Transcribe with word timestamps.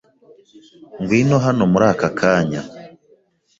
Ngwino 1.01 1.35
hano 1.45 1.63
muri 1.71 1.85
ako 1.91 2.07
kanya. 2.19 2.61